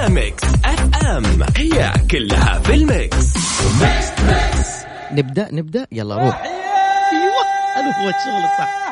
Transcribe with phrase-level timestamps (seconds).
[0.00, 1.24] على ميكس اف ام
[1.56, 3.36] هي كلها في الميكس.
[3.80, 4.68] ميكس ميكس
[5.12, 5.86] نبدأ نبدأ.
[5.92, 6.42] يلا روح.
[6.42, 7.42] أيوه
[7.76, 8.89] هذا هو الشغل الصح.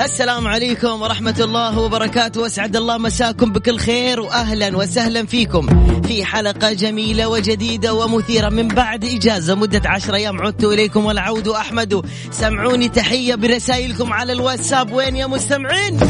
[0.00, 2.40] السلام عليكم ورحمة الله وبركاته.
[2.40, 5.66] واسعد الله مساكم بكل خير واهلا وسهلا فيكم.
[6.02, 12.06] في حلقة جميلة وجديدة ومثيرة من بعد إجازة مدة عشر أيام عدت إليكم والعود أحمد.
[12.30, 14.92] سمعوني تحية برسائلكم على الواتساب.
[14.92, 16.00] وين يا مستمعين؟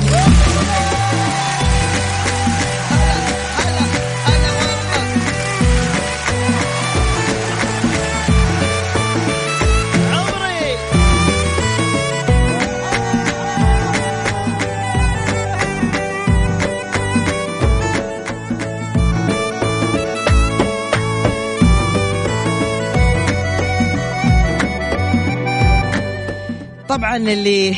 [26.96, 27.74] طبعا اللي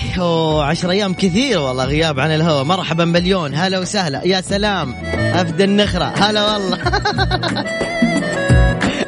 [0.63, 2.65] عشر أيام كثير والله غياب عن الهواء.
[2.65, 4.23] مرحبا مليون هلا وسهلا.
[4.25, 4.95] يا سلام.
[5.15, 6.05] أفدى النخرة.
[6.05, 6.79] هلا والله.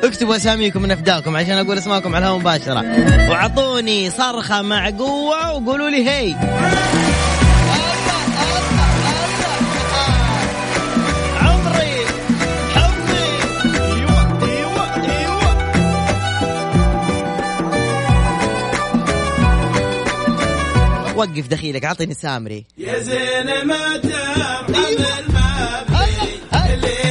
[0.05, 2.85] اكتبوا أساميكم من أفداكم عشان أقول أسماءكم على الهواء مباشرة.
[3.31, 6.35] واعطوني صرخة مع قوة وقولوا لي هي.
[21.21, 22.65] وقف دخيلك اعطيني سامري.
[22.79, 26.21] يا زين ما ترحم المبني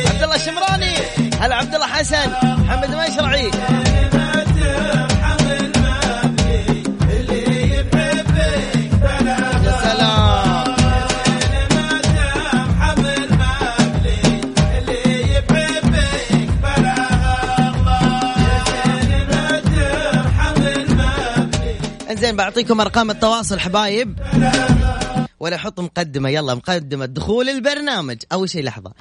[0.07, 0.93] عبد الله الشمراني
[1.39, 3.88] هلا عبد الله حسن محمد ما
[22.19, 24.19] انزين بعطيكم أرقام التواصل حبايب.
[25.39, 28.17] ولا أحط مقدمة يلا مقدمة دخول البرنامج.
[28.31, 28.93] أول شيء لحظة.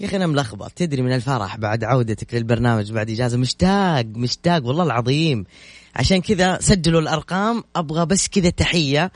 [0.00, 0.72] يا أخي أنا ملخبط.
[0.72, 5.44] تدري من الفرح بعد عودتك للبرنامج بعد إجازة؟ مشتاق مشتاق والله العظيم.
[5.96, 7.64] عشان كذا سجلوا الأرقام.
[7.76, 9.12] أبغى بس كذا تحية.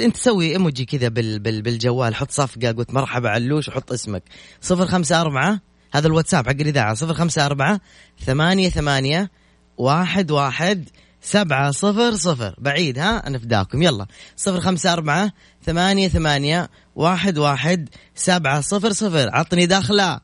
[0.00, 2.14] أنت سوي إيموجي كذا بال بال بالجوال.
[2.14, 4.22] حط صفقة قلت مرحبا علوش وحط اسمك.
[4.60, 5.60] صفر خمسة أربعة
[5.92, 6.62] هذا الواتساب حق
[7.12, 7.80] خمسة أربعة
[8.24, 9.30] ثمانية ثمانية
[9.78, 10.88] واحد واحد
[11.22, 12.54] سبعة صفر صفر.
[12.58, 14.06] بعيد ها؟ أنا فداكم يلا.
[14.36, 15.32] صفر خمسة أربعة
[15.66, 19.28] ثمانية ثمانية واحد واحد سبعة صفر صفر.
[19.32, 20.20] عطني داخلة.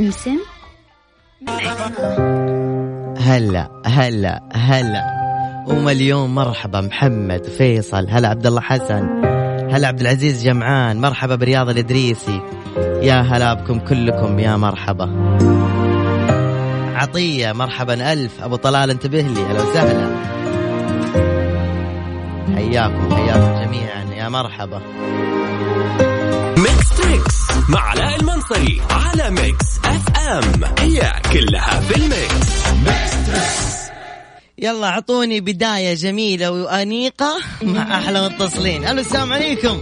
[0.00, 0.38] سمسم
[3.18, 5.20] هلا هلا هلا.
[5.68, 9.24] ومليون مرحبا محمد فيصل هلا عبد الله حسن
[9.70, 12.40] هلا عبد العزيز جمعان مرحبا برياض الإدريسي.
[13.02, 15.38] يا هلا بكم كلكم يا مرحبا.
[16.94, 18.42] عطية مرحبا ألف.
[18.42, 20.16] أبو طلال انتبه لي هلا وسهلا.
[22.54, 24.80] حياكم حياكم جميعا يا مرحبا.
[27.10, 30.64] ميكس مع علاء المنصري على ميكس اف ام.
[30.78, 32.70] هي كلها في الميكس.
[34.58, 38.84] يلا اعطوني بداية جميلة وأنيقة مع أحلى متصلين.
[38.84, 39.80] ألو السلام عليكم.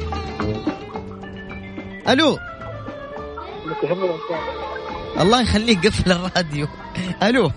[2.09, 2.39] ألو.
[5.21, 6.69] الله يخليك قفل الراديو.
[7.23, 7.51] ألو.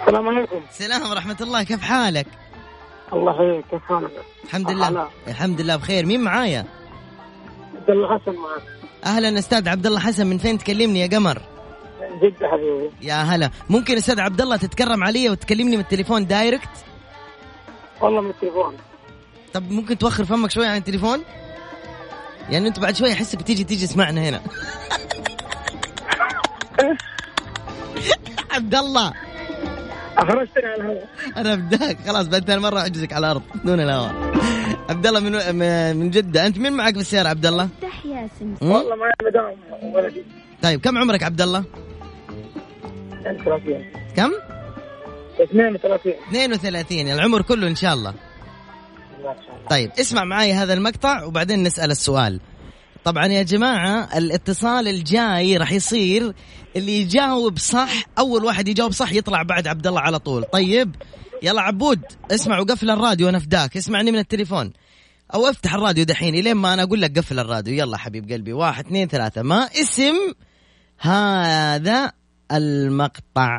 [0.00, 0.60] السلام عليكم.
[0.70, 1.62] سلام ورحمة الله.
[1.62, 2.26] كيف حالك؟
[3.12, 4.10] الله يحييك كيف حالك؟
[4.44, 4.70] الحمد.
[4.70, 5.08] لله.
[5.28, 6.06] الحمد لله بخير.
[6.06, 6.66] مين معايا؟
[7.76, 11.42] عبد الله حسن معك أهلا أستاذ عبد الله حسن من فين تكلمني يا قمر؟
[12.22, 12.90] جدة حبيبي.
[13.02, 13.50] يا هلا.
[13.70, 16.68] ممكن أستاذ عبد الله تتكرم علي وتكلمني من التليفون دايركت؟
[18.00, 18.76] والله من التليفون.
[19.52, 21.22] طب ممكن توخر فمك شوي عن التليفون؟
[22.50, 24.40] يعني أنت بعد شوي احسك بتيجي تيجي تسمعنا هنا.
[28.50, 29.12] عبد الله
[30.18, 31.08] اخرجتني على الهواء.
[31.36, 34.32] أنا بداك خلاص بعد ثاني مرة اعجزك على الأرض دون الهواء.
[34.90, 36.46] عبد الله من من جدة.
[36.46, 38.04] أنت مين معك بالسيارة عبد الله افتح?
[38.62, 39.56] والله معي مدام
[39.94, 40.24] ولدي.
[40.62, 41.64] طيب كم عمرك عبد الله
[43.26, 44.32] انت راسين كم
[45.42, 48.10] 32 32 العمر كله إن شاء الله.
[48.10, 49.68] ما شاء الله.
[49.70, 52.40] طيب اسمع معي هذا المقطع وبعدين نسأل السؤال.
[53.04, 56.32] طبعا يا جماعة الاتصال الجاي راح يصير
[56.76, 60.44] اللي يجاوب صح أول واحد يجاوب صح يطلع بعد عبد الله على طول.
[60.44, 60.94] طيب
[61.42, 62.00] يلا عبود
[62.30, 64.72] اسمع وقفل الراديو أنا فداك اسمعني من التليفون.
[65.34, 67.74] أو افتح الراديو دحين إلين ما أنا أقول لك قفل الراديو.
[67.74, 69.42] يلا حبيب قلبي واحد اثنين ثلاثة.
[69.42, 70.14] ما اسم
[70.98, 72.12] هذا
[72.52, 73.58] المقطع.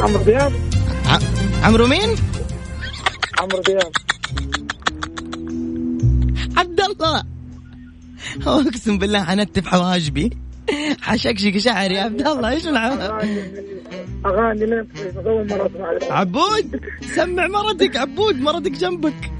[0.00, 0.52] عمرو دياب.
[1.06, 2.16] ع- عمرو مين؟
[3.38, 3.92] عمرو دياب.
[6.56, 7.22] عبد الله.
[8.46, 10.30] اقسم بالله حنتف حواجبي.
[11.00, 11.94] حشكشك شعري.
[11.94, 13.00] يا عبد الله إيش العمل؟
[14.26, 14.86] أغاني من
[15.26, 16.16] اول مره اسمع.
[16.16, 16.80] عبود
[17.14, 19.30] سمع مرتك عبود مرتك جنبك.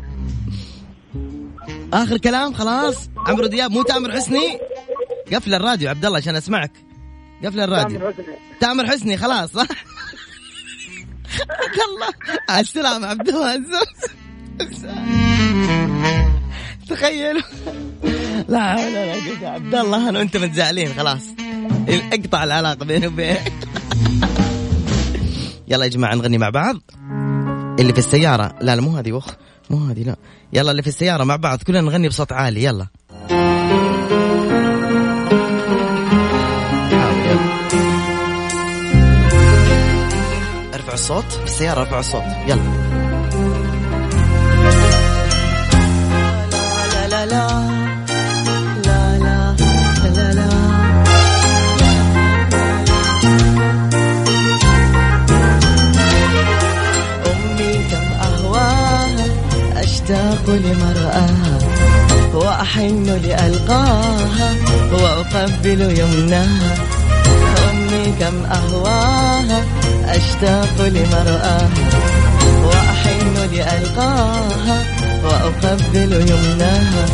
[1.92, 3.08] آخر كلام خلاص.
[3.16, 4.58] عمرو دياب مو تامر حسني؟
[5.32, 6.72] قفل الراديو عبد الله عشان أسمعك.
[7.44, 7.98] قفل الراديو.
[7.98, 8.34] تامر حسني.
[8.60, 9.52] تامر حسني خلاص.
[9.52, 9.66] صح
[11.40, 12.08] عبد الله
[12.48, 14.10] على السلامة عبد الله عزوز
[16.88, 17.42] تخيلوا
[18.48, 21.22] لا قوة إلا عبد الله أنا وأنت متزعلين خلاص.
[21.88, 23.52] اقطع العلاقة بيني وبينك.
[25.68, 26.76] يلا يا جماعة نغني مع بعض.
[27.80, 28.54] اللي في السيارة.
[28.60, 29.26] لا لا مو هذه وخ
[29.70, 30.16] مو هذه لا.
[30.52, 32.64] يلا اللي في السيارة مع بعض كلنا نغني بصوت عالي.
[32.64, 32.86] يلا.
[41.00, 42.90] الصوت السيارة رفع الصوت يلا.
[59.76, 61.58] أشتاق لمرآها
[62.34, 64.54] وأحن لألقاها
[64.92, 66.89] وأقبل يمناها.
[67.90, 69.64] أمي كم أهواها
[70.04, 71.68] أشتاق لمرآها
[72.64, 74.82] وأحن لألقاها
[75.24, 77.06] وأقبل يمناها.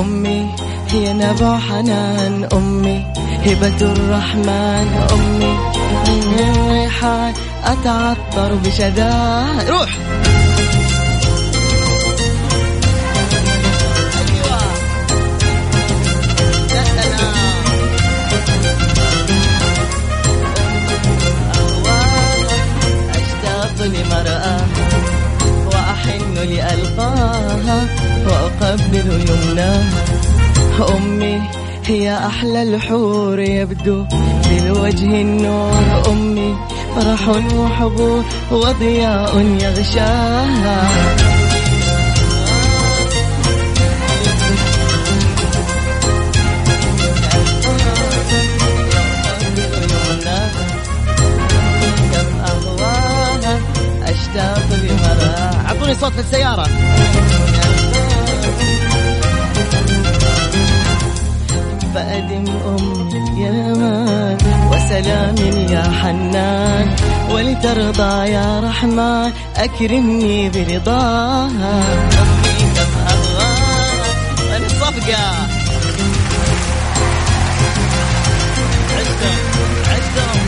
[0.00, 0.50] أمي
[0.90, 3.06] هي نبع حنان أمي
[3.46, 5.54] هبة الرحمن أمي
[6.06, 9.90] من الريحان أتعطر بشذاها روح!
[26.44, 27.86] وأحن لألقاها
[28.26, 30.04] وأقبل يمناها.
[30.96, 31.40] أمي
[31.86, 34.04] هي أحلى الحور يبدو
[34.50, 36.02] للوجه النور.
[36.08, 36.56] أمي
[36.96, 41.33] فرح وحبور وضياء يغشاها.
[69.64, 71.82] أكرمني برضاها.
[74.56, 75.48] أنا صفقة
[78.96, 79.38] عشتهم
[79.88, 80.44] عشتهم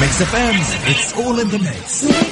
[0.00, 2.29] Mix of M's, it's all.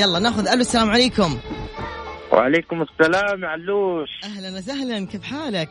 [0.00, 1.38] يلا ناخذ ألو السلام عليكم.
[2.32, 4.10] وعليكم السلام علوش.
[4.24, 5.68] أهلا وسهلا كيف حالك؟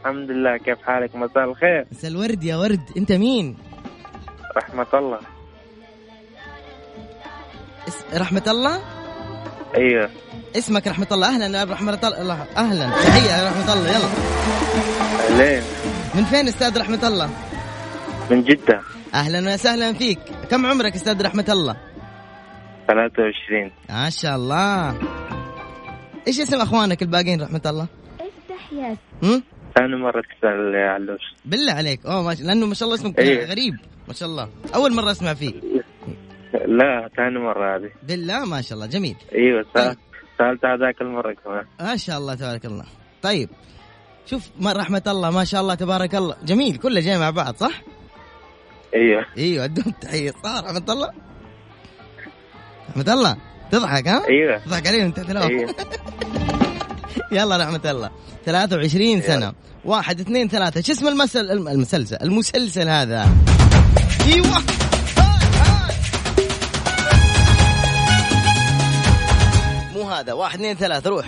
[0.00, 1.86] الحمد لله كيف حالك؟ مساء الخير.
[1.92, 2.80] مساء الورد يا ورد.
[2.96, 3.56] أنت مين؟
[4.56, 5.18] رحمة الله.
[7.88, 8.04] اس...
[8.14, 8.80] رحمة الله؟
[9.76, 10.10] أيوه.
[10.56, 11.28] اسمك رحمة الله.
[11.28, 12.46] أهلا يا رحمة الله.
[12.56, 12.90] أهلا.
[12.90, 13.90] تحية يا رحمة الله.
[13.90, 14.08] يلا.
[15.28, 15.62] أهلين.
[16.14, 17.30] من فين أستاذ رحمة الله؟
[18.30, 18.80] من جدة.
[19.14, 20.18] أهلا وسهلا فيك.
[20.50, 21.89] كم عمرك أستاذ رحمة الله؟
[22.90, 24.98] 23 ما شاء الله.
[26.26, 27.86] إيش اسم أخوانك الباقيين رحمة الله؟
[28.20, 29.42] افتح ياسين هم؟
[29.74, 31.20] ثاني مرة تسأل يا علوش.
[31.44, 32.06] بالله عليك.
[32.06, 33.46] أوه ما شاء لأنه ما شاء الله اسمك إيه.
[33.46, 33.74] غريب.
[34.08, 34.48] ما شاء الله.
[34.74, 35.52] أول مرة أسمع فيه.
[36.52, 37.90] لا ثاني مرة هذه.
[38.02, 38.86] بالله ما شاء الله.
[38.86, 39.16] جميل.
[39.34, 39.84] أيوه طيب.
[39.84, 39.96] سأل
[40.38, 41.64] سألت هذاك المرة كمان.
[41.80, 42.84] ما شاء الله تبارك الله.
[43.22, 43.48] طيب.
[44.26, 46.36] شوف ما رحمة الله ما شاء الله تبارك الله.
[46.44, 47.82] جميل كله جاي مع بعض صح؟
[48.94, 49.26] أيوه.
[49.38, 50.30] أيوه ادهم تحية.
[50.30, 51.29] صح رحمة الله؟
[52.90, 53.36] رحمة الله
[53.72, 55.74] تضحك ها؟ أيوه تضحك علينا انت أيوه
[57.32, 58.10] يلا رحمة الله.
[58.46, 59.52] 23 سنة.
[59.84, 60.80] واحد اثنين ثلاثة.
[60.80, 63.28] شو اسم المسل الم- المسلسل؟ المسلسل هذا.
[64.26, 64.46] إيوه.
[69.94, 70.32] مو هذا.
[70.32, 71.10] واحد اثنين ثلاثة.
[71.10, 71.26] روح.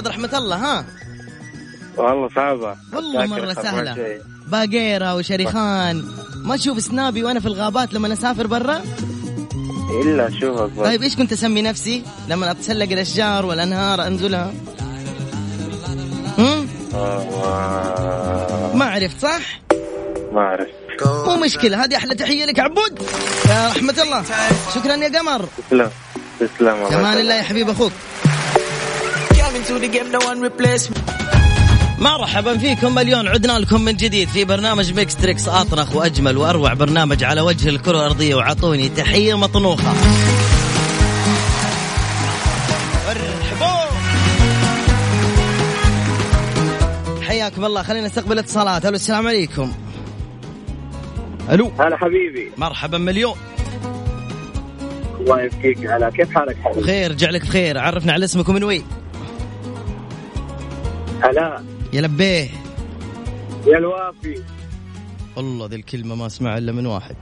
[0.00, 0.84] أستاذ رحمة الله ها؟
[1.96, 2.76] والله صعبة.
[2.92, 3.94] والله سهلة.
[3.94, 4.20] شيء.
[4.46, 6.04] باقيرة وشريخان.
[6.36, 8.82] ما تشوف سنابي وأنا في الغابات لما أسافر برا؟
[10.04, 10.86] إلا أشوفك بس.
[10.86, 14.52] طيب إيش كنت أسمي نفسي لما أتسلق الأشجار والأنهار أنزلها؟
[16.38, 16.68] هم؟
[18.74, 19.60] ما عرفت صح؟
[20.32, 20.68] ما اعرف
[21.26, 23.02] مو مشكلة هذه أحلى تحية لك عبود.
[23.48, 24.24] يا رحمة الله.
[24.74, 25.48] شكرا يا قمر.
[25.68, 25.90] تسلم.
[26.40, 27.92] تسلم كمان الله يا حبيب أخوك.
[31.98, 37.24] مرحبا فيكم مليون عدنا لكم من جديد في برنامج ميكس تريكس أطرخ وأجمل وأروع برنامج
[37.24, 39.94] على وجه الكرة الأرضية وعطوني تحية مطنوخة.
[43.08, 43.86] مرحبا.
[47.22, 47.82] حياكم الله.
[47.82, 48.86] خلينا نستقبل اتصالات.
[48.86, 49.72] ألو السلام عليكم.
[51.50, 51.72] ألو.
[51.78, 52.50] هلا حبيبي.
[52.56, 53.34] مرحبا مليون.
[55.20, 55.86] الله يبقيك.
[55.86, 57.78] على كيف حالك حبيبي؟ بخير جعلك بخير.
[57.78, 58.84] عرفنا على اسمك ومن وين.
[61.22, 61.64] هلا.
[61.92, 62.48] يا لبيه
[63.66, 64.42] يا الوافي.
[65.36, 67.16] والله ذي الكلمة ما أسمعها إلا من واحد.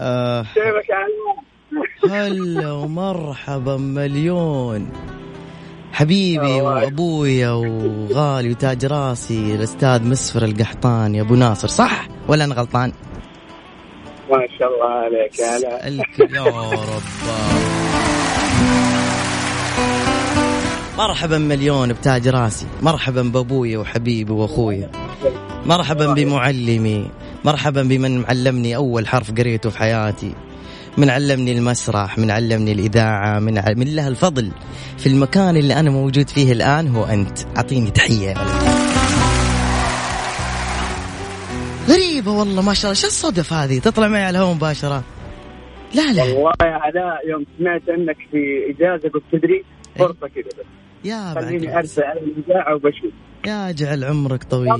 [0.00, 0.42] آه.
[0.42, 1.06] كيفك يا
[2.10, 4.92] هلا ومرحبا مليون.
[5.92, 12.92] حبيبي وأبويا وغالي وتاج راسي الأستاذ مسفر القحطان يا أبو ناصر صح ولا أنا غلطان؟
[14.30, 16.04] ما شاء الله عليك يا هلا.
[16.30, 17.02] يا رب.
[20.98, 22.66] مرحبا مليون بتاج راسي.
[22.82, 24.90] مرحبا بابويا وحبيبي واخويا
[25.66, 27.10] مرحبا بمعلمي.
[27.44, 30.34] مرحبا بمن معلمني أول حرف قريته في حياتي.
[30.98, 33.64] من علمني المسرح من علمني الإذاعة من ع...
[33.76, 34.50] من له الفضل.
[34.98, 37.38] في المكان اللي أنا موجود فيه الآن هو أنت.
[37.56, 38.34] أعطيني تحية.
[41.88, 43.00] غريبة والله ما شاء الله.
[43.00, 45.04] شو الصدف هذه؟ تطلع معي على الهواء مباشرة.
[45.94, 46.22] لا لا.
[46.22, 48.38] والله يا علاء يوم سمعت إنك في
[48.70, 49.64] إجازة قلت تدري
[49.98, 50.83] فرصة كذا بس.
[51.04, 53.12] يا خليني على الاذاعه وبشوف.
[53.46, 54.70] يا جعل عمرك طويل.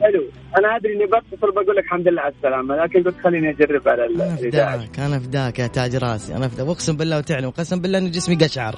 [0.00, 0.24] حلو.
[0.58, 4.06] أنا أدري إني بتصل بقول لك الحمد لله على السلامة لكن قلت خليني أجرب على
[4.06, 4.78] الإذاعة.
[4.78, 6.36] فداك أنا فداك يا تاج راسي.
[6.36, 8.74] أنا فداك وأقسم بالله وتعلم قسم بالله إن جسمي قشعر.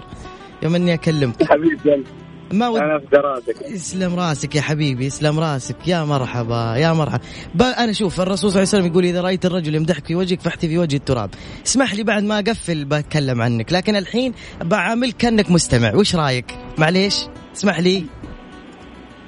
[0.62, 1.42] يوم إني أكلمك.
[1.42, 2.04] حبيبي
[2.52, 5.76] ما ود أنا في دراسك يسلم رأسك يا حبيبي يسلم رأسك.
[5.86, 7.22] يا مرحبا يا مرحبا.
[7.54, 10.40] ب- أنا شوف الرسول صلى الله عليه وسلم يقول إذا رأيت الرجل يمدحك في وجهك
[10.40, 11.30] فاحتي في وجه التراب.
[11.66, 15.94] اسمح لي بعد ما أقفل بتكلم عنك لكن الحين بعاملك كأنك مستمع.
[15.94, 17.24] وش رأيك؟ معليش
[17.56, 18.04] اسمح لي.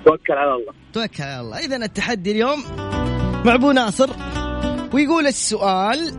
[0.05, 0.73] توكل على الله.
[0.93, 1.59] توكل على الله.
[1.59, 2.65] اذا التحدي اليوم
[3.45, 4.11] مع أبو ناصر
[4.95, 6.11] ويقول السؤال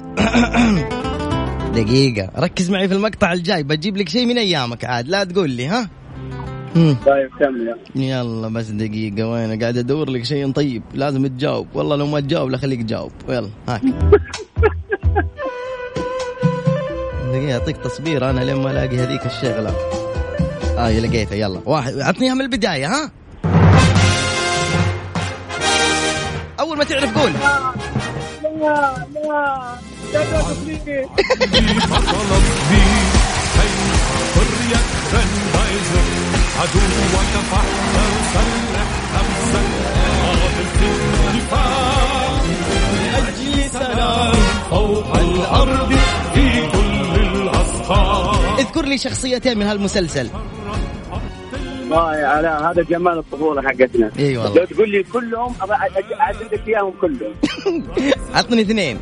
[1.76, 5.68] دقيقة ركز معي في المقطع الجاي بجيب لك شيء من أيامك عاد لا تقول لي
[5.68, 5.90] ها؟
[6.76, 8.48] طيب كمل يلا.
[8.48, 11.68] بس دقيقة وين؟ قاعد أدور لك شيء طيب لازم تجاوب.
[11.74, 13.12] والله لو ما تجاوب لا خليك تجاوب.
[13.30, 13.82] يلا هاك.
[17.32, 19.76] دقيقة أعطيك تصبير أنا لين ما ألاقي هذيك الشغلة.
[20.78, 21.62] آه لقيتها يلا.
[21.66, 23.12] واحد اعطنيها من البداية ها؟
[26.60, 27.32] أول ما تعرف قول.
[27.32, 27.74] لا
[28.62, 29.76] لا لا
[30.14, 30.68] فطلب
[32.72, 32.82] بي
[36.62, 39.70] عدوك فاحذر سلح نفسك
[40.24, 42.32] قابل في الدفاع
[42.96, 44.34] لأجل سلام
[44.70, 45.94] فوق الأرض
[46.34, 47.50] في كل
[48.60, 50.30] اذكر لي شخصيتين من هالمسلسل.
[51.82, 54.12] والله يا علاء هذا جمال الطفولة حقتنا.
[54.20, 55.56] إي لو والله تقول لي كلهم
[56.20, 57.34] اعدد لك إياهم كلهم.
[58.36, 59.00] عطني اثنين.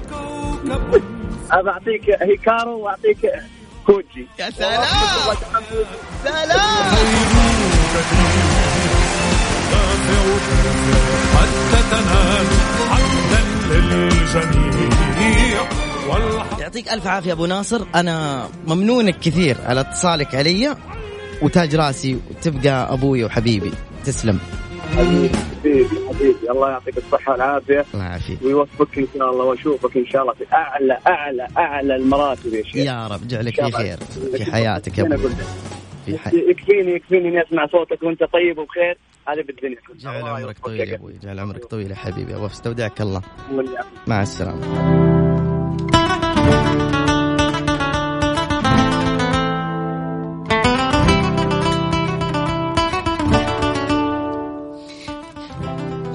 [1.51, 3.31] أبى أعطيك هيكارو وأعطيك
[3.85, 4.27] كوجي.
[4.39, 4.83] يا سلام!
[6.23, 7.48] سلام!
[11.33, 12.45] حتى تنال
[12.89, 15.61] حقا للجميع
[16.59, 17.85] يعطيك ألف عافية أبو ناصر.
[17.95, 20.75] أنا ممنونك كثير على اتصالك علي
[21.41, 23.71] وتاج راسي وتبقى أبوي وحبيبي.
[24.05, 24.39] تسلم.
[24.97, 25.29] حبيبي
[26.09, 27.85] حبيبي الله يعطيك الصحة والعافية.
[27.93, 28.39] الله يعافيك.
[28.41, 32.75] ويوفقك إن شاء الله وأشوفك إن شاء الله في أعلى أعلى أعلى المراتب يا شيخ.
[32.75, 33.97] يا رب جعلك إن في خير.
[34.37, 35.47] في حياتك يا أنا لك.
[36.05, 36.37] في حي...
[36.49, 38.97] يكفيني يكفيني إني أسمع صوتك وأنت طيب وبخير.
[39.27, 39.77] هذا بالدنيا.
[39.95, 42.33] جعل الله عمرك طويل يا أبوي جعل عمرك طويل يا حبيبي.
[42.33, 43.21] واستودعك الله.
[43.51, 43.77] واللي
[44.07, 44.89] مع السلامة.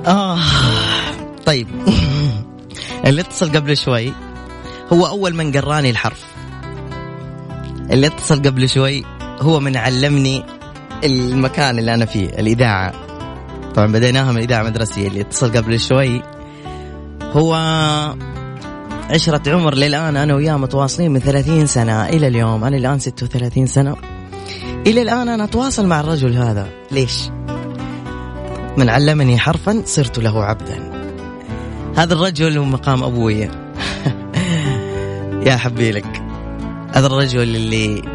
[0.06, 0.38] آه
[1.46, 1.68] طيب.
[3.06, 4.12] اللي اتصل قبل شوي
[4.92, 6.34] هو أول من قراني الحرف.
[7.90, 9.04] اللي اتصل قبل شوي
[9.44, 10.44] هو من علمني
[11.04, 12.92] المكان اللي أنا فيه الإذاعة.
[13.74, 16.22] طبعا بديناها من إذاعة مدرسية اللي اتصل قبل شوي.
[17.22, 17.54] هو
[19.10, 22.64] عشرة عمر للآن أنا وياه متواصلين من 30 سنة إلى اليوم.
[22.64, 23.96] أنا الآن 36 سنة.
[24.86, 26.68] إلى الآن أنا أتواصل مع الرجل هذا.
[26.90, 27.28] ليش؟
[28.76, 30.90] من علمني حرفا صرت له عبدا.
[31.96, 33.40] هذا الرجل هو مقام أبوي.
[35.46, 36.22] يا حبي لك.
[36.92, 38.13] هذا الرجل اللي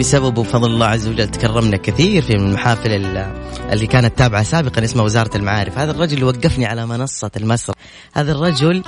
[0.00, 3.32] بسببه بفضل الله عز وجل تكرمنا كثير في المحافل ال-
[3.72, 5.78] اللي كانت تابعة سابقا اسمها وزارة المعارف.
[5.78, 7.74] هذا الرجل اللي وقفني على منصة المسرح.
[8.14, 8.82] هذا الرجل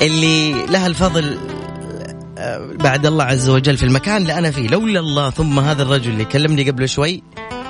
[0.00, 1.38] اللي له الفضل
[2.38, 4.68] آه، بعد الله عز وجل في المكان اللي أنا فيه.
[4.68, 7.22] لولا الله ثم هذا الرجل اللي كلمني قبل شوي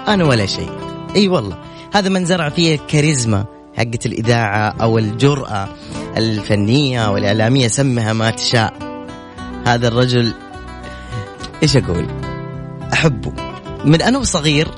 [0.09, 0.71] أنا ولا شيء.
[1.17, 1.59] أي والله.
[1.95, 3.45] هذا من زرع فيه الكاريزما
[3.77, 5.69] حقة الإذاعة أو الجرأة
[6.17, 8.73] الفنية أو الإعلامية سمها ما تشاء.
[9.67, 10.33] هذا الرجل
[11.63, 12.28] إيش أقول؟
[12.93, 13.33] أحبه.
[13.85, 14.69] من أنا وصغير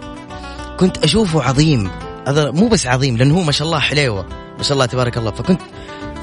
[0.78, 1.90] كنت أشوفه عظيم.
[2.28, 4.26] هذا مو بس عظيم لأنه هو ما شاء الله حليوة.
[4.56, 5.30] ما شاء الله تبارك الله.
[5.30, 5.60] فكنت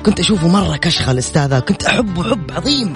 [0.05, 1.59] كنت أشوفه مرة كشخة الأستاذ هذا.
[1.59, 2.93] كنت أحبه حب عظيم.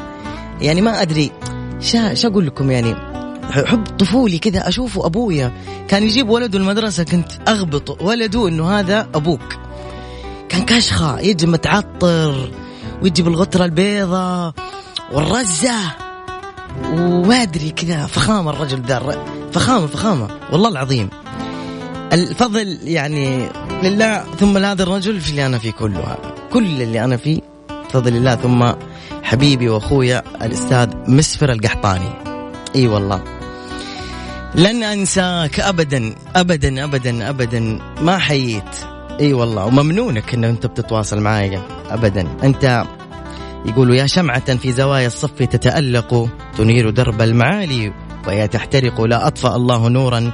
[0.62, 1.32] يعني ما أدري
[1.80, 2.96] شا شا أقول لكم يعني؟
[3.52, 5.52] حب طفولي كذا أشوفه أبويا.
[5.88, 9.56] كان يجيب ولده المدرسة كنت أغبط ولده إنه هذا أبوك.
[10.50, 12.52] كان كشخة يجي متعطر
[13.02, 14.54] ويجي بالغترة البيضة
[15.12, 16.11] والرزة.
[16.86, 21.10] وما أدري كذا فخامة الرجل ذا فخامة فخامة والله العظيم.
[22.14, 23.50] الفضل يعني
[23.84, 26.36] لله ثم لهذا الرجل في اللي أنا فيه كله هذا.
[26.54, 27.40] كل اللي أنا فيه
[27.70, 28.72] بفضل الله ثم
[29.24, 32.10] حبيبي وأخويا الأستاذ مسفر القحطاني.
[32.76, 33.24] إي والله.
[34.56, 37.80] لن أنساك ابدا ابدا ابدا ابدا.
[38.02, 38.64] ما حييت.
[39.20, 39.66] إي والله.
[39.66, 41.62] وممنونك ان أنت بتتواصل معايا.
[41.90, 42.28] ابدا.
[42.44, 42.84] أنت
[43.66, 47.94] يقولوا يا شمعة في زوايا الصف تتألق تنير درب المعالي
[48.28, 50.32] وهي تحترق لا أطفأ الله نورا.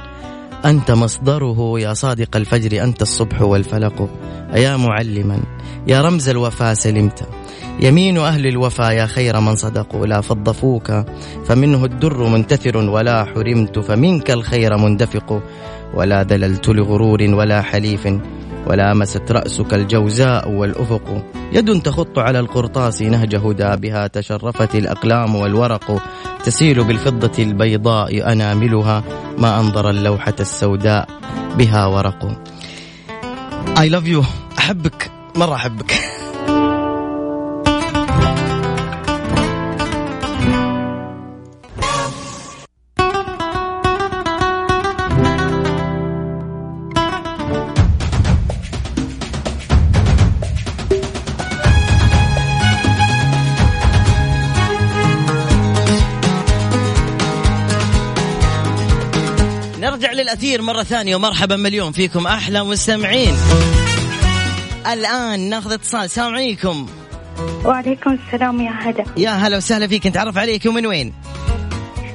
[0.64, 4.08] أنت مصدره يا صادق الفجر أنت الصبح والفلق.
[4.54, 5.42] يا معلما
[5.86, 7.28] يا رمز الوفا سلمت.
[7.80, 10.92] يمين أهل الوفا يا خير من صدقوا لا فضفوك.
[11.46, 15.42] فمنه الدر منتثر ولا حرمت فمنك الخير مندفق.
[15.94, 18.08] ولا دللت لغرور ولا حليف.
[18.68, 21.24] ولا مست رأسك الجوزاء والأفق.
[21.52, 26.02] يد تخط على القرطاس نهج هدى بها تشرفت الأقلام والورق.
[26.44, 29.04] تسيل بالفضة البيضاء أناملها
[29.38, 31.08] ما أنظر اللوحة السوداء
[31.58, 32.42] بها ورق.
[33.76, 34.24] I love you.
[34.58, 35.94] أحبك مرة أحبك.
[59.98, 63.34] نرجع للأثير مرة ثانية ومرحبا مليون فيكم أحلى مستمعين.
[64.92, 66.86] الآن ناخذ اتصال السلام عليكم.
[67.64, 71.14] وعليكم السلام يا هدى يا هلا وسهلا فيك نتعرف عليك ومن وين؟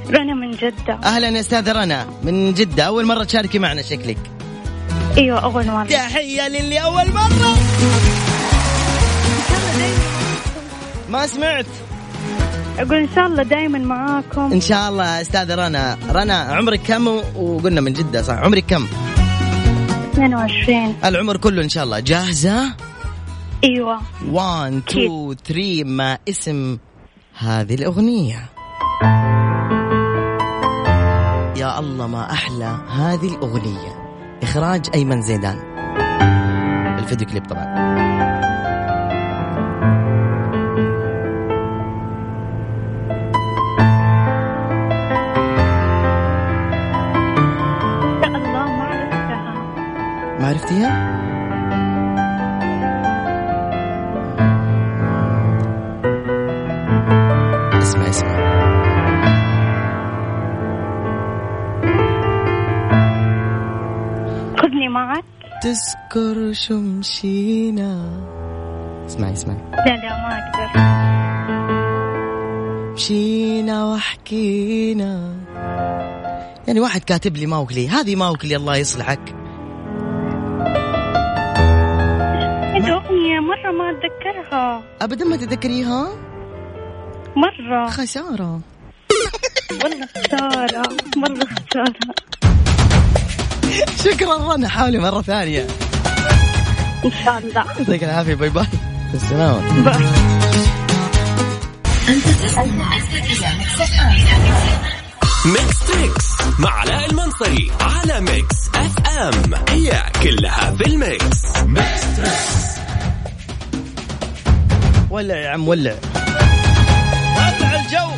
[0.10, 1.00] رنا من جدة.
[1.04, 4.17] أهلا يا أستاذة رنا من جدة أول مرة تشاركي معنا شكلك.
[5.17, 5.84] أيوه أول مرة.
[5.84, 7.58] تحية للي أول مرة.
[11.10, 11.65] ما سمعت؟
[12.79, 14.51] أقول إن شاء الله دائما معاكم.
[14.51, 15.97] إن شاء الله أستاذة رنا.
[16.09, 18.88] رنا عمرك كم؟ وقلنا من جدة صح؟ عمرك كم؟
[20.13, 21.99] 22 العمر كله إن شاء الله.
[21.99, 22.75] جاهزة؟
[23.63, 24.01] أيوه.
[24.31, 26.77] 1 2 3 ما اسم
[27.38, 28.49] هذه الأغنية.
[31.57, 33.93] يا الله ما أحلى هذه الأغنية.
[34.43, 35.59] إخراج أيمن زيدان.
[36.99, 38.33] الفيديو كليب طبعا.
[66.13, 68.21] تذكر شو مشينا
[69.06, 69.58] اسمعي اسمعي.
[69.58, 70.69] لا لا ما أقدر
[72.93, 75.36] مشينا وحكينا.
[76.67, 79.36] يعني واحد كاتب لي موكلي هذه موكلي الله يصلحك.
[82.73, 84.84] هذه أغنية مرة ما أتذكرها.
[85.02, 86.08] أبدا ما تذكريها؟
[87.36, 87.89] مرة.
[87.89, 88.60] خسارة.
[89.84, 90.84] والله خسارة
[91.17, 92.13] مرة خسارة.
[94.04, 95.67] شكرا رنا حاولي مرة ثانية.
[97.06, 98.65] إن شاء الله يعطيك العافية bye bye.
[99.13, 99.93] السلامه bye
[105.46, 106.26] ميكس تريكس
[106.60, 109.54] مع علاء المنصري على ميكس اف ام.
[109.70, 111.44] هي كلها في الميكس.
[115.10, 115.96] ولع يا عم ولع.
[117.36, 118.12] ولع الجو.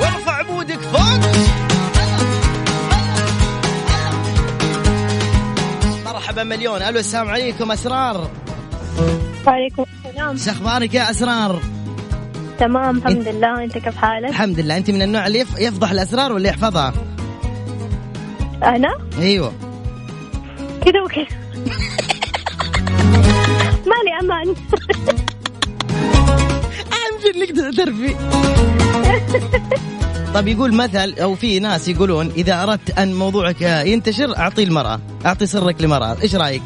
[0.00, 1.53] وارفع عمودك فوق.
[6.24, 6.82] مرحبا مليون.
[6.82, 8.30] ألو السلام عليكم أسرار.
[9.46, 10.36] وعليكم السلام.
[10.36, 11.60] شو أخبارك يا أسرار؟
[12.58, 13.64] تمام الحمد لله.
[13.64, 14.76] أنت كيف حالك؟ الحمد لله.
[14.76, 16.92] أنت من النوع اللي يف- يفضح الأسرار ولا يحفظها؟
[18.62, 19.52] أنا؟ أيوه.
[20.84, 21.26] كذا وكذا.
[23.86, 24.48] مالي أمان.
[26.94, 28.14] اهم شيء إنك تعترفي
[30.34, 35.46] طيب يقول مثل أو في ناس يقولون إذا أردت أن موضوعك ينتشر أعطي المرأة أعطي
[35.46, 36.62] سرك لمرأة إيش رأيك؟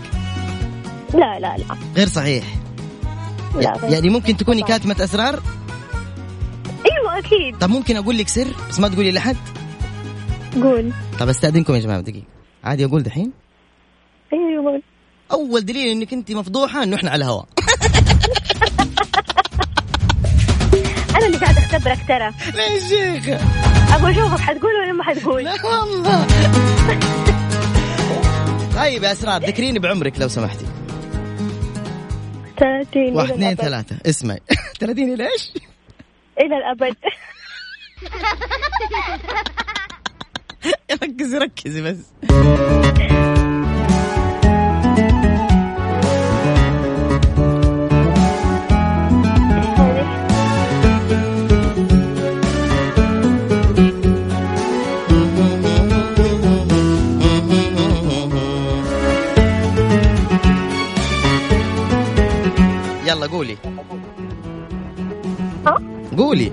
[1.15, 1.65] لا لا لا.
[1.97, 2.45] غير صحيح.
[3.55, 3.93] لا غير.
[3.93, 5.43] يعني ممكن تكوني كاتمة أسرار؟
[6.87, 7.59] أيوة أكيد.
[7.61, 9.37] طب ممكن أقول لك سر بس ما تقولي لحد
[10.63, 10.93] قول.
[11.21, 12.27] طب أستأذنكم يا جماعة دقيقة.
[12.65, 13.33] عادي أقول دحين؟
[14.33, 14.83] قول.
[15.33, 17.47] أول دليل إنك أنت مفضوحة إنه إحنا على الهواء
[21.17, 22.33] أنا اللي قاعدة أختبرك ترى.
[22.55, 23.41] ليش شيخ
[23.95, 26.27] أبغى أشوفك حتقول ولا ما حتقول؟ لا والله.
[28.77, 30.65] طيب يا أسرار ذكريني بعمرك لو سمحتي.
[32.59, 33.55] 30 واحد اثنين.
[33.55, 33.97] ثلاثة.
[34.07, 34.41] اسمعي.
[34.81, 35.53] 30 ليش؟
[36.41, 36.97] إلى الأبد.
[41.03, 41.97] ركزي ركزي بس.
[63.33, 63.57] قولي
[65.67, 65.79] ها؟
[66.19, 66.53] قولي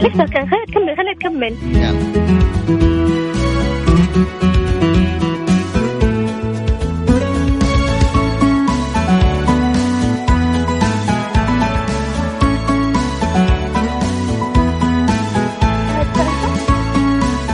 [0.00, 2.28] لسه كان خلينا تكمل خلينا يلا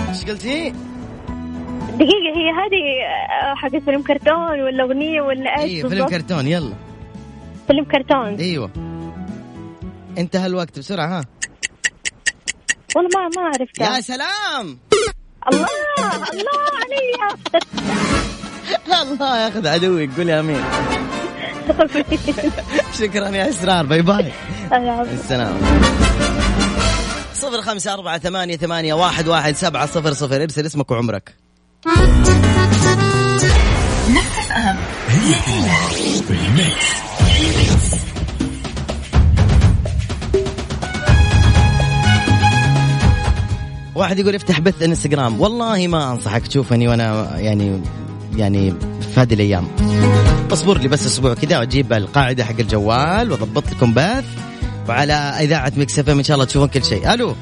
[0.09, 0.73] إيش قلتي؟
[1.95, 2.83] دقيقة هي هذه
[3.43, 6.73] آه، حقت فيلم كرتون ولا أغنية ولا إيش أيوه فيلم؟ كرتون يلا
[7.67, 8.35] فيلم كرتون.
[8.35, 8.71] أيوه.
[10.19, 11.25] انتهى الوقت بسرعة ها.
[12.97, 14.79] والله ما ما عرفتها يا سلام!
[15.53, 15.67] الله!
[16.33, 17.37] الله علي
[19.03, 20.65] الله ياخذ عدوك قول يا أمين.
[22.99, 24.33] شكرا يا إسرار باي باي.
[25.13, 25.57] السلام.
[27.35, 30.43] صفر خمسة أربعة ثمانية ثمانية واحد واحد سبعة صفر صفر.
[30.43, 31.35] ارسل اسمك وعمرك.
[43.95, 45.41] واحد يقول افتح بث انستغرام.
[45.41, 47.81] والله ما أنصحك تشوفني وأنا يعني
[48.37, 48.71] يعني
[49.15, 49.65] في هذه الأيام.
[50.53, 54.25] اصبر لي بس أسبوع كذا وأجيب القاعدة حق الجوال وأضبط لكم بث.
[54.89, 57.15] وعلى إذاعة ميكس إف إن شاء الله تشوفون كل شيء.
[57.15, 57.35] ألو.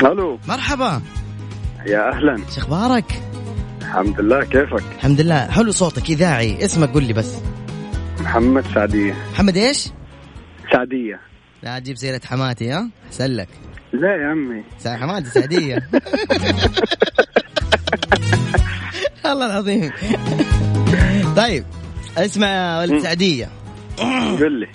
[0.00, 0.38] ألو.
[0.48, 1.02] مرحبا.
[1.86, 2.36] يا أهلا.
[2.54, 3.22] شو أخبارك؟
[3.80, 5.46] الحمد لله كيفك؟ الحمد لله.
[5.46, 6.64] حلو صوتك إذاعي.
[6.64, 7.34] اسمك قول لي بس.
[8.24, 9.14] محمد سعدية.
[9.32, 9.88] محمد إيش؟
[10.72, 11.20] سعدية.
[11.62, 13.48] لا تجيب سيره حماتي ها؟ أحسن لك.
[13.92, 14.62] لا يا عمي.
[14.78, 15.78] سا- حماتي سعدية.
[19.24, 19.90] والله العظيم.
[21.36, 21.64] طيب
[22.18, 23.48] اسمع يا ولد سعدية.
[24.40, 24.66] قل لي.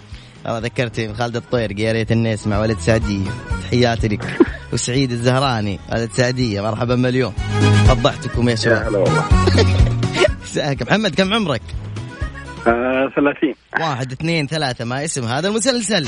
[0.45, 3.29] والله ذكرتني بخالد الطير يا ريت إني أسمع ولد سعدية.
[3.63, 4.37] تحياتي لك.
[4.73, 7.33] وسعيد الزهراني ولد سعدية مرحبا مليون
[7.87, 8.87] فضحتكم يا يا شباب.
[8.87, 9.25] هلا والله.
[10.89, 11.61] محمد كم عمرك؟
[12.67, 16.05] آه 30 واحد اثنين ثلاثة ما اسم هذا المسلسل.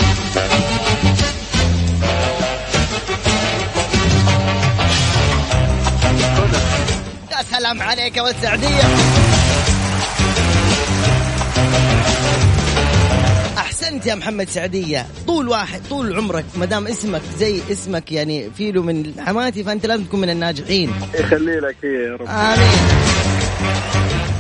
[7.32, 8.82] يا سلام عليك يا ولد سعدية
[13.58, 15.06] أحسنت يا محمد سعدية.
[15.28, 20.04] طول واحد طول عمرك ما دام اسمك زي اسمك يعني فيلو من حماتي فأنت لازم
[20.04, 20.92] تكون من الناجحين.
[21.14, 22.28] يخلي لك إيه يا رب.
[22.28, 22.72] آمين.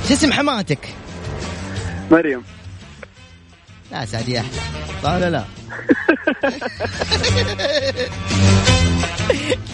[0.08, 0.80] شو اسم حماتك؟
[2.12, 2.43] مريم.
[3.91, 4.50] لا سعدية أحلى.
[5.04, 5.43] صح ولا لا؟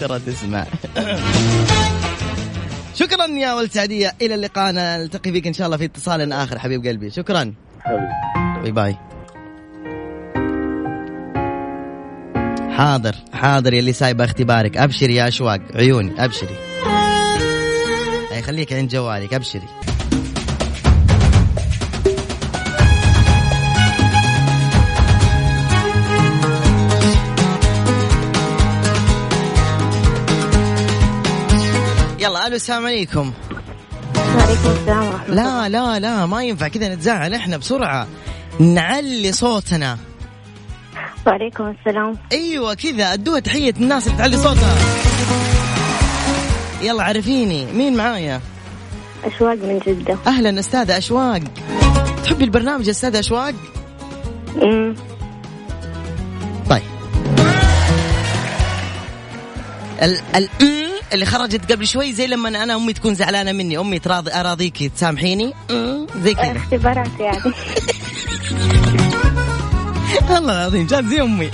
[0.00, 0.66] ترى تسمع.
[2.94, 4.14] شكرا يا ولد سعدية.
[4.22, 4.72] إلى اللقاء.
[4.72, 7.10] نلتقي فيك إن شاء الله في اتصال آخر حبيب قلبي.
[7.10, 7.54] شكرا.
[8.62, 8.96] باي باي.
[12.76, 14.76] حاضر حاضر يلي سايبة اختبارك.
[14.76, 15.60] أبشري يا أشواق.
[15.74, 16.56] عيوني أبشري.
[18.32, 19.34] أي خليك عند جوالك.
[19.34, 19.68] أبشري.
[32.48, 33.32] ألو السلام عليكم.
[34.16, 35.68] وعليكم السلام ورحمة الله.
[35.68, 38.06] لا لا لا ما ينفع كذا نتزعل إحنا بسرعة.
[38.60, 39.98] نعلي صوتنا.
[41.26, 42.18] وعليكم السلام.
[42.32, 43.12] أيوه كذا.
[43.12, 44.74] أدوها تحية الناس اللي تعلي صوتها.
[46.82, 48.40] يلا عرفيني مين معايا؟
[49.24, 50.18] أشواق من جدة.
[50.26, 51.42] أهلا أستاذة أشواق.
[52.24, 53.54] تحبي البرنامج أستاذة أشواق؟
[54.62, 54.94] أمم.
[56.70, 56.82] طيب.
[60.02, 60.48] ال ال
[61.12, 63.78] اللي خرجت قبل شوي زي لما أنا أمي تكون زعلانة مني.
[63.78, 65.52] أمي تراضي أراضيكي تسامحيني؟
[66.16, 66.56] زي كذا.
[66.56, 67.38] اختبارات يعني.
[70.30, 71.50] والله العظيم جات زي أمي.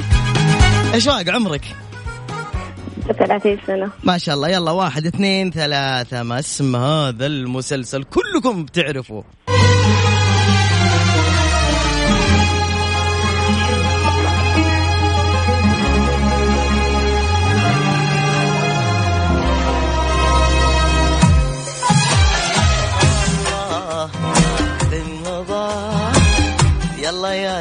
[0.94, 1.64] اشواق عمرك؟
[3.18, 3.90] 30 سنة.
[4.04, 4.48] ما شاء الله.
[4.48, 6.22] يلا واحد اثنين ثلاثة.
[6.22, 9.22] ما اسم هذا المسلسل؟ كلكم بتعرفوا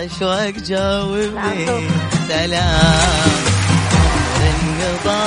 [0.07, 1.89] شوق جاوبني.
[2.27, 3.43] سلام.
[4.43, 5.23] انقضى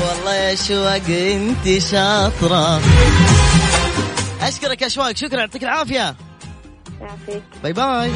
[0.00, 2.80] والله يا شوق انت شاطرة.
[4.40, 5.40] أشكرك يا شواق شكرا.
[5.40, 6.16] يعطيك العافية.
[7.00, 7.42] يعافيك.
[7.62, 8.10] باي باي.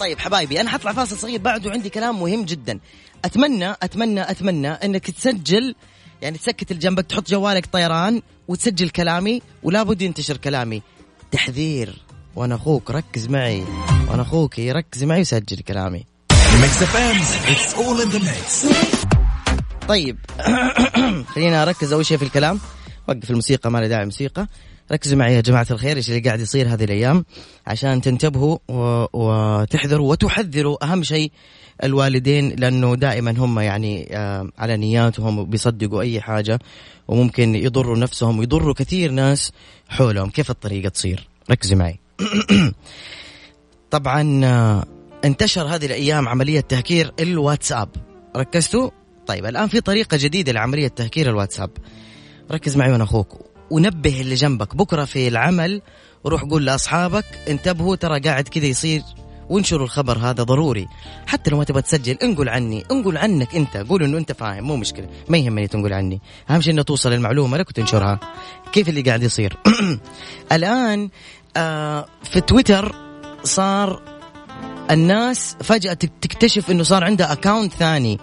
[0.00, 2.78] طيب حبايبي أنا حطلع فاصل صغير بعد وعندي كلام مهم جدا.
[3.24, 5.74] أتمنى أتمنى أتمنى إنك تسجل
[6.22, 10.82] يعني تسكت اللي جنبك تحط جوالك طيران وتسجل كلامي ولا بد ينتشر كلامي.
[11.30, 12.02] تحذير.
[12.36, 13.64] وأنا أخوك ركز معي.
[14.08, 16.04] وأنا أخوك ركز معي وسجل كلامي.
[19.88, 20.18] طيب.
[21.34, 22.60] خلينا أركز أول شيء في الكلام.
[23.08, 24.46] وقف الموسيقى ما داعي موسيقى.
[24.92, 27.24] ركزوا معي يا جماعة الخير إيش اللي قاعد يصير هذه الأيام.
[27.66, 28.58] عشان تنتبهوا.
[29.12, 30.84] وتحذروا وتحذروا.
[30.84, 31.32] أهم شيء
[31.84, 36.58] الوالدين لأنه دائما هم يعني آه، على نياتهم بيصدقوا أي حاجة
[37.08, 39.52] وممكن يضروا نفسهم ويضروا كثير ناس
[39.88, 40.30] حولهم.
[40.30, 41.98] كيف الطريقة تصير؟ ركزوا معي.
[43.90, 44.84] طبعا آه،
[45.24, 47.88] انتشر هذه الأيام عملية تهكير الواتساب.
[48.36, 48.90] ركزتوا؟
[49.26, 51.70] طيب الآن في طريقة جديدة لعملية تهكير الواتساب.
[52.52, 53.46] ركز معي وأنا أخوك.
[53.70, 54.76] ونبه اللي جنبك.
[54.76, 55.82] بكرة في العمل
[56.26, 59.02] روح قول لأصحابك انتبهوا ترى قاعد كذا يصير
[59.50, 60.88] وانشروا الخبر هذا ضروري.
[61.26, 63.76] حتى لو ما تبغى تسجل انقل عني انقل عنك انت.
[63.76, 65.08] قول إنه انت فاهم مو مشكلة.
[65.28, 66.20] ما يهمني تنقل عني.
[66.50, 68.20] أهم شيء إنه توصل المعلومة لك وتنشرها.
[68.72, 69.56] كيف اللي قاعد يصير؟
[70.52, 71.08] الآن
[71.56, 72.94] آه في تويتر
[73.44, 74.02] صار
[74.90, 78.18] الناس فجأة تك- تكتشف إنه صار عندها اكاونت ثاني.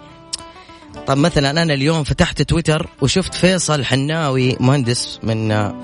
[1.06, 5.74] طب مثلا أنا اليوم فتحت تويتر وشفت فيصل حناوي مهندس من آه،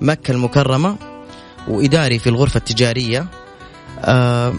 [0.00, 0.96] مكة المكرمة
[1.68, 3.20] وإداري في الغرفة التجارية.
[3.20, 4.54] آه آه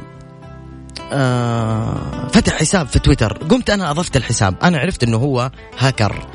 [2.28, 3.34] فتح حساب في تويتر.
[3.34, 4.56] قمت أنا أضفت الحساب.
[4.64, 6.28] أنا عرفت أنه هو هاكر.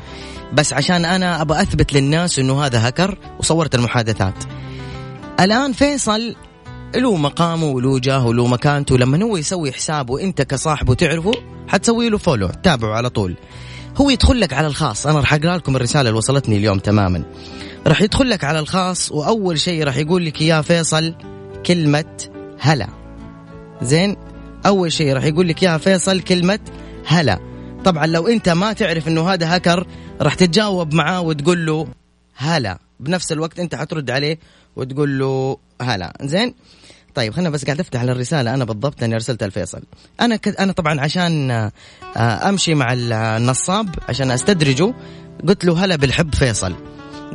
[0.53, 4.43] بس عشان أنا أبغى أثبت للناس أنه هذا هاكر وصورت المحادثات.
[5.39, 6.35] الآن فيصل
[6.95, 8.97] له مقامه وله جاهه وله مكانته.
[8.97, 11.31] لما هو يسوي حساب وأنت كصاحبه تعرفه
[11.67, 13.35] حتسوي له فولو تابعه على طول.
[13.97, 15.07] هو يدخل لك على الخاص.
[15.07, 17.23] أنا راح أقرأ لكم الرسالة اللي وصلتني اليوم تماما.
[17.87, 21.13] راح يدخل لك على الخاص وأول شيء راح يقول لك يا فيصل
[21.65, 22.05] كلمة
[22.59, 22.87] هلا.
[23.81, 24.15] زين؟
[24.65, 26.59] أول شيء راح يقول لك يا فيصل كلمة
[27.05, 27.39] هلا.
[27.85, 29.87] طبعا لو أنت ما تعرف إنه هذا هاكر
[30.21, 31.87] راح تتجاوب معاه وتقول له
[32.35, 32.79] هلا.
[32.99, 34.39] بنفس الوقت أنت حترد عليه
[34.75, 36.13] وتقول له هلا.
[36.21, 36.53] زين؟
[37.15, 38.53] طيب خلينا بس قاعد أفتح على الرسالة.
[38.53, 39.81] أنا بالضبط أني ارسلتها لفيصل.
[40.21, 40.47] أنا ك...
[40.59, 44.93] أنا طبعا عشان آه، أمشي مع النصاب عشان أستدرجه
[45.47, 46.75] قلت له هلا بالحب فيصل.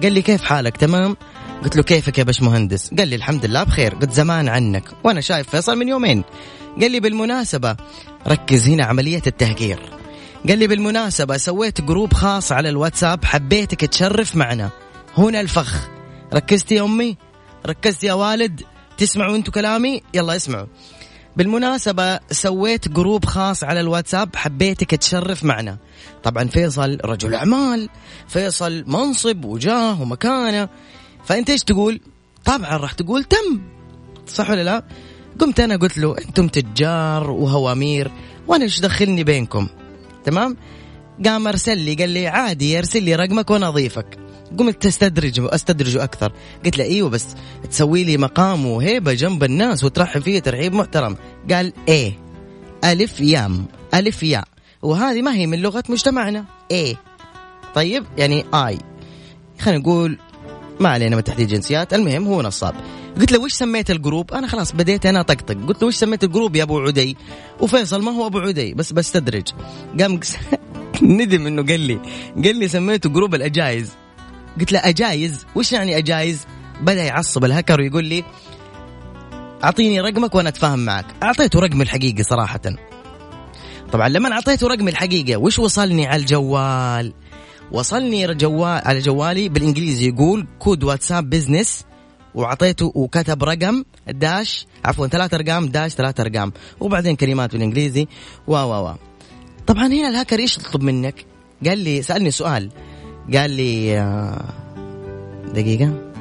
[0.02, 1.16] قال لي كيف حالك؟ تمام؟
[1.62, 5.20] قلت له كيفك يا باش مهندس قال لي الحمد لله بخير قلت زمان عنك وأنا
[5.20, 6.24] شايف فيصل من يومين.
[6.80, 7.76] قال لي بالمناسبة
[8.26, 9.78] ركز هنا عملية التهجير.
[10.48, 14.70] قال لي بالمناسبة سويت group خاص على الواتساب حبيتك تشرف معنا.
[15.18, 15.88] هنا الفخ.
[16.34, 17.16] ركزت يا أمي؟
[17.66, 18.62] ركزت يا والد؟
[18.98, 20.66] تسمعوا أنتوا كلامي؟ يلا اسمعوا.
[21.36, 25.78] بالمناسبة سويت group خاص على الواتساب حبيتك تشرف معنا.
[26.22, 27.88] طبعا فيصل رجل أعمال.
[28.28, 30.68] فيصل منصب وجاه ومكانة.
[31.24, 32.00] فأنت إيش تقول؟
[32.44, 33.60] طبعا راح تقول تم.
[34.26, 34.84] صح ولا لا؟
[35.38, 38.10] قمت أنا قلت له أنتم تجار وهوامير
[38.48, 39.68] وأنا إيش دخلني بينكم؟
[40.24, 40.56] تمام؟
[41.24, 44.18] قام أرسل لي قال لي عادي ارسل لي رقمك وأنا أضيفك.
[44.58, 46.32] قمت تستدرج استدرجه أكثر.
[46.64, 47.26] قلت له إيوه بس
[47.70, 51.16] تسوي لي مقام وهيبة جنب الناس وترحب فيه ترحيب محترم.
[51.50, 52.18] قال إيه؟
[52.84, 53.66] ألف يام.
[53.94, 54.44] ألف ياء
[54.82, 56.44] وهذه ما هي من لغة مجتمعنا.
[56.70, 56.96] إيه.
[57.74, 58.78] طيب؟ يعني آي.
[59.60, 60.18] خلينا نقول
[60.80, 61.94] ما علينا من تحديد جنسيات.
[61.94, 62.74] المهم هو نصاب.
[63.20, 66.24] قلت له وش سميت ال group؟ أنا خلاص بديت أنا طقطق قلت له وش سميت
[66.24, 67.16] ال group يا أبو عدي؟
[67.60, 69.48] وفيصل ما هو أبو عدي بس بستدرج.
[70.00, 70.20] قام
[71.02, 72.00] ندم إنه قال لي
[72.44, 73.92] قال لي سميته group الأجايز.
[74.60, 76.46] قلت له أجايز؟ وش يعني أجايز؟
[76.80, 78.24] بدأ يعصب الهكر ويقول لي
[79.64, 81.06] أعطيني رقمك وأنا أتفاهم معك.
[81.22, 82.60] أعطيته رقمي الحقيقي صراحة.
[83.92, 87.12] طبعا لما أعطيته رقمي الحقيقي وش وصلني على الجوال؟
[87.74, 91.84] وصلني جوال على جوالي بالإنجليزي يقول كود واتساب business
[92.34, 96.52] وعطيته وكتب رقم dash عفوا ثلاث أرقام dash ثلاث أرقام.
[96.80, 98.06] وبعدين كلمات بالإنجليزي.
[98.46, 98.94] و و و
[99.66, 101.26] طبعا هنا الهاكر إيش يطلب منك؟
[101.66, 102.70] قال لي سألني سؤال.
[103.34, 104.44] قال لي آه،
[105.54, 106.12] دقيقة.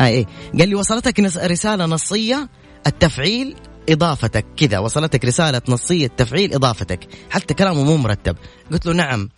[0.00, 0.26] آه إيه.
[0.58, 2.48] قال لي وصلتك رسالة نصية
[2.86, 3.56] التفعيل
[3.88, 4.46] إضافتك.
[4.56, 7.08] كذا وصلتك رسالة نصية تفعيل إضافتك.
[7.30, 8.36] حتى كلامه مو مرتب.
[8.72, 9.28] قلت له نعم.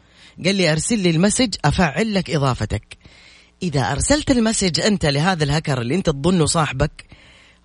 [0.45, 2.97] قال لي أرسل لي ال message أفعل لك إضافتك.
[3.63, 7.05] إذا أرسلت ال message أنت لهذا الهكر اللي أنت تظنه صاحبك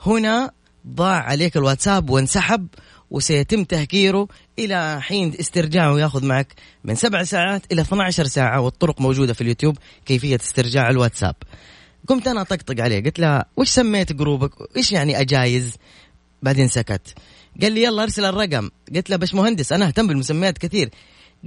[0.01, 0.51] هنا
[0.87, 2.67] ضاع عليك الواتساب وانسحب
[3.11, 4.27] وسيتم تهكيره
[4.59, 9.77] إلى حين استرجاعه ياخذ معك من سبع ساعات إلى 12 ساعة والطرق موجودة في اليوتيوب
[10.05, 11.35] كيفية استرجاع الواتساب.
[12.07, 15.75] قمت أنا أطقطق عليه قلت له وش سميت جروبك؟ إيش يعني أجايز؟
[16.41, 17.13] بعدين سكت.
[17.61, 18.69] قال لي يلا أرسل الرقم.
[18.95, 20.89] قلت له باش مهندس أنا أهتم بالمسميات كثير.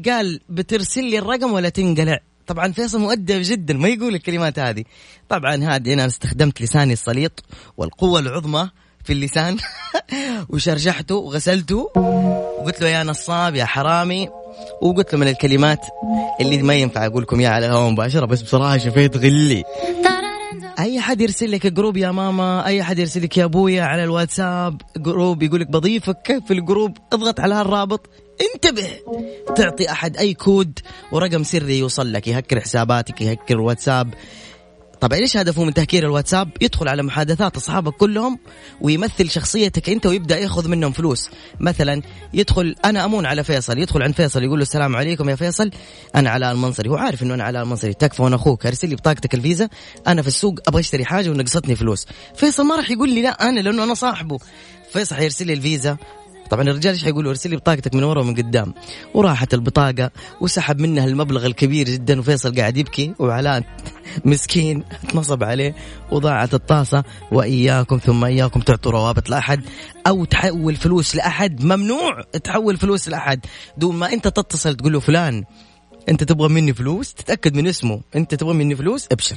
[0.06, 4.84] قال بترسل لي الرقم ولا تنقلع؟ طبعا فيصل مؤدب جدا ما يقول الكلمات هذه.
[5.28, 7.44] طبعا هذه أنا استخدمت لساني السليط
[7.76, 8.70] والقوة العظمى
[9.04, 9.56] في اللسان.
[10.50, 14.28] وشرجحته وغسلته وقلت له يا نصاب يا حرامي.
[14.82, 15.86] وقلت له من الكلمات
[16.40, 19.64] اللي ما ينفع أقول لكم إياها على الهواء مباشرة بس بصراحه شفيت غلي
[20.78, 24.82] أي حد يرسل لك group يا ماما أي حد يرسل لك يا أبويا على الواتساب
[24.96, 28.10] group يقول لك بضيفك في ال group اضغط على هالرابط
[28.54, 28.88] انتبه!
[29.56, 30.78] تعطي أحد أي كود
[31.12, 34.14] ورقم سري يوصل لك يهكر حساباتك يهكر الواتساب.
[35.00, 38.38] طبعا إيش هدفه من تهكير الواتساب؟ يدخل على محادثات أصحابك كلهم
[38.80, 41.30] ويمثل شخصيتك أنت ويبدأ يأخذ منهم فلوس.
[41.60, 42.02] مثلا
[42.34, 45.70] يدخل أنا أمون على فيصل يدخل عند فيصل يقول له السلام عليكم يا فيصل
[46.16, 49.34] أنا علاء المنصري هو عارف إنه أنا علاء المنصري تكفى وأنا أخوك أرسل لي بطاقتك
[49.34, 49.68] الفيزا
[50.06, 52.06] أنا في السوق أبغى أشتري حاجة ونقصتني فلوس.
[52.34, 54.38] فيصل ما راح يقول لي لا أنا لأنه أنا صاحبه.
[54.92, 55.96] فيصل حيرسل لي الفيزا
[56.50, 58.74] طبعا الرجال إيش حيقولوا؟ ارسل لي بطاقتك من ورا ومن قدام.
[59.14, 63.62] وراحت البطاقة وسحب منها المبلغ الكبير جدا وفيصل قاعد يبكي وعلاء
[64.24, 65.74] مسكين اتنصب عليه
[66.10, 67.04] وضاعت الطاسة.
[67.32, 69.64] وإياكم ثم إياكم تعطوا روابط لأحد
[70.06, 71.64] أو تحول فلوس لأحد.
[71.64, 73.46] ممنوع تحول فلوس لأحد.
[73.76, 75.44] دون ما أنت تتصل تقول له فلان
[76.08, 78.00] أنت تبغى مني فلوس؟ تتأكد من اسمه.
[78.16, 79.36] أنت تبغى مني فلوس؟ ابشر.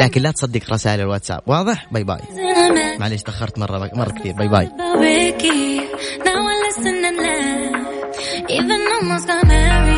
[0.00, 1.40] لكن لا تصدق رسائل الواتساب.
[1.46, 2.20] واضح؟ bye bye.
[2.98, 4.32] معليش تأخرت مره مرة كثير.
[4.32, 4.70] bye bye.
[8.54, 9.93] Even almost a married